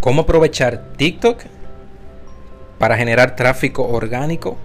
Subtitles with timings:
[0.00, 1.42] cómo aprovechar TikTok
[2.78, 4.56] para generar tráfico orgánico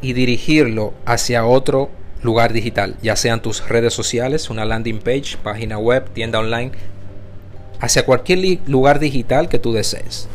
[0.00, 1.90] y dirigirlo hacia otro
[2.22, 6.72] lugar digital, ya sean tus redes sociales, una landing page, página web, tienda online,
[7.80, 10.28] hacia cualquier lugar digital que tú desees.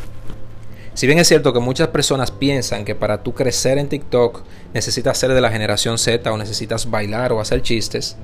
[0.93, 4.43] Si bien es cierto que muchas personas piensan que para tú crecer en TikTok
[4.73, 8.17] necesitas ser de la generación Z o necesitas bailar o hacer chistes,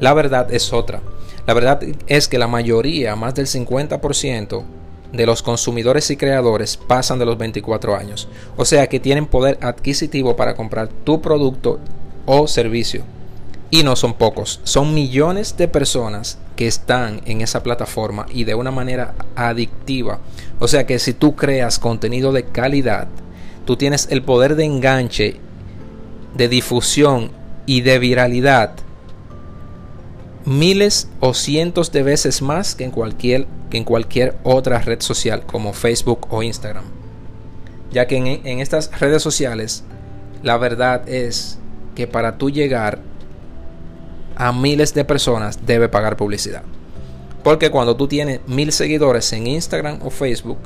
[0.00, 1.00] la verdad es otra.
[1.46, 4.64] La verdad es que la mayoría, más del 50%,
[5.12, 8.28] de los consumidores y creadores pasan de los 24 años.
[8.56, 11.78] O sea que tienen poder adquisitivo para comprar tu producto
[12.26, 13.04] o servicio.
[13.70, 18.54] Y no son pocos, son millones de personas que están en esa plataforma y de
[18.54, 20.18] una manera adictiva.
[20.58, 23.08] O sea que si tú creas contenido de calidad,
[23.64, 25.36] tú tienes el poder de enganche,
[26.34, 27.30] de difusión
[27.64, 28.74] y de viralidad
[30.58, 35.44] miles o cientos de veces más que en cualquier, que en cualquier otra red social
[35.46, 36.84] como Facebook o Instagram.
[37.90, 39.84] Ya que en, en estas redes sociales
[40.42, 41.58] la verdad es
[41.94, 43.00] que para tú llegar
[44.34, 46.62] a miles de personas debe pagar publicidad.
[47.44, 50.58] Porque cuando tú tienes mil seguidores en Instagram o Facebook,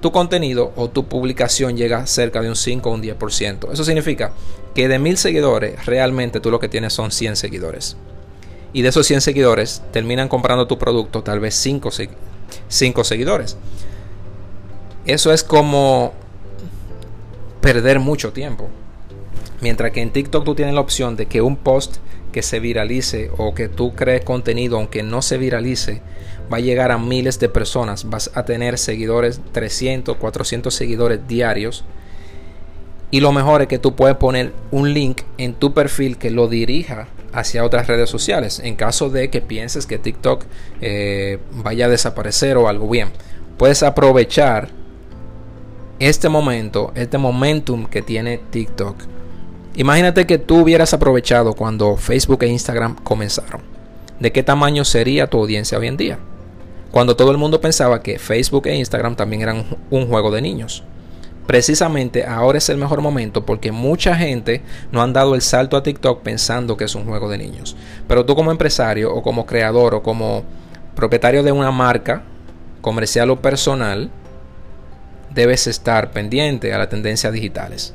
[0.00, 3.72] tu contenido o tu publicación llega cerca de un 5 o un 10%.
[3.72, 4.32] Eso significa
[4.74, 7.96] que de mil seguidores, realmente tú lo que tienes son 100 seguidores.
[8.72, 11.90] Y de esos 100 seguidores, terminan comprando tu producto tal vez 5
[13.04, 13.56] seguidores.
[15.06, 16.12] Eso es como
[17.60, 18.68] perder mucho tiempo.
[19.60, 21.96] Mientras que en TikTok tú tienes la opción de que un post
[22.30, 26.02] que se viralice o que tú crees contenido aunque no se viralice
[26.52, 28.08] va a llegar a miles de personas.
[28.08, 31.84] Vas a tener seguidores, 300, 400 seguidores diarios.
[33.10, 36.48] Y lo mejor es que tú puedes poner un link en tu perfil que lo
[36.48, 40.44] dirija hacia otras redes sociales en caso de que pienses que TikTok
[40.80, 43.08] eh, vaya a desaparecer o algo bien.
[43.56, 44.68] Puedes aprovechar
[45.98, 48.96] este momento, este momentum que tiene TikTok
[49.78, 53.60] Imagínate que tú hubieras aprovechado cuando Facebook e Instagram comenzaron.
[54.18, 56.18] ¿De qué tamaño sería tu audiencia hoy en día?
[56.90, 60.82] Cuando todo el mundo pensaba que Facebook e Instagram también eran un juego de niños.
[61.48, 64.60] Precisamente ahora es el mejor momento porque mucha gente
[64.92, 67.74] no han dado el salto a TikTok pensando que es un juego de niños.
[68.06, 70.44] Pero tú como empresario o como creador o como
[70.94, 72.22] propietario de una marca
[72.82, 74.10] comercial o personal,
[75.30, 77.94] debes estar pendiente a las tendencias digitales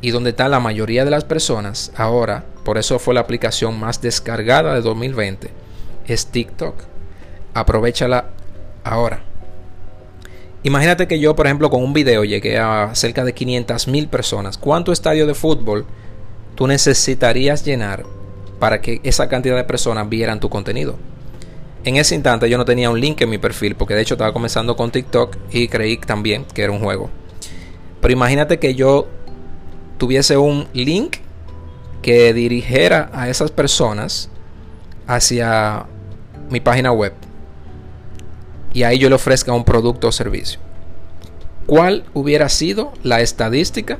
[0.00, 4.02] y donde está la mayoría de las personas ahora, por eso fue la aplicación más
[4.02, 5.50] descargada de 2020,
[6.08, 6.74] es TikTok.
[7.54, 8.30] Aprovechala
[8.82, 9.29] ahora.
[10.62, 14.58] Imagínate que yo, por ejemplo, con un video llegué a cerca de 500 mil personas.
[14.58, 15.86] ¿Cuánto estadio de fútbol
[16.54, 18.04] tú necesitarías llenar
[18.58, 20.96] para que esa cantidad de personas vieran tu contenido?
[21.82, 24.34] En ese instante yo no tenía un link en mi perfil porque de hecho estaba
[24.34, 27.08] comenzando con TikTok y creí también que era un juego.
[28.02, 29.08] Pero imagínate que yo
[29.96, 31.16] tuviese un link
[32.02, 34.28] que dirigiera a esas personas
[35.06, 35.86] hacia
[36.50, 37.14] mi página web
[38.72, 40.60] y ahí yo le ofrezca un producto o servicio.
[41.66, 43.98] ¿Cuál hubiera sido la estadística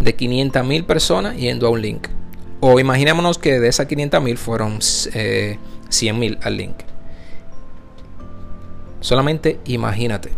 [0.00, 2.08] de 500 mil personas yendo a un link?
[2.60, 5.58] O imaginémonos que de esas 500 mil fueron 100 eh,
[6.14, 6.76] mil al link.
[9.00, 10.30] Solamente imagínate.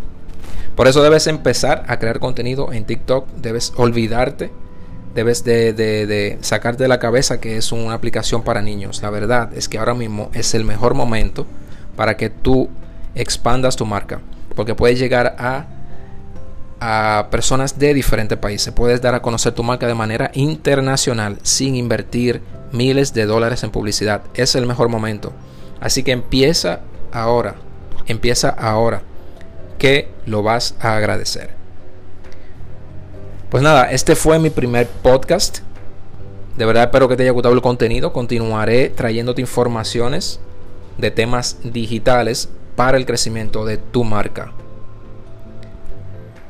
[0.75, 3.29] Por eso debes empezar a crear contenido en TikTok.
[3.37, 4.51] Debes olvidarte.
[5.15, 9.03] Debes de, sacarte de la cabeza que es una aplicación para niños.
[9.03, 11.47] La verdad es que ahora mismo es el mejor momento
[11.97, 12.69] para que tú
[13.15, 14.21] expandas tu marca.
[14.55, 15.67] Porque puedes llegar a,
[16.81, 18.73] a personas de diferentes países.
[18.73, 23.71] Puedes dar a conocer tu marca de manera internacional sin invertir miles de dólares en
[23.71, 24.23] publicidad.
[24.35, 25.33] Es el mejor momento.
[25.81, 26.81] Así que empieza
[27.13, 27.57] ahora.
[28.07, 29.03] Empieza ahora
[29.79, 31.51] que lo vas a agradecer.
[33.51, 35.59] Pues nada, este fue mi primer podcast.
[36.57, 38.13] De verdad espero que te haya gustado el contenido.
[38.13, 40.41] Continuaré trayéndote informaciones
[40.99, 44.53] de temas digitales para el crecimiento de tu marca.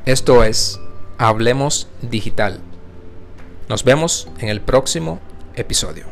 [0.05, 0.79] Esto es
[1.17, 2.59] Hablemos Digital.
[3.69, 5.19] Nos vemos en el próximo
[5.55, 6.05] episodio.